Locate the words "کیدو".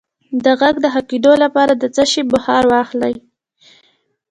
1.09-1.31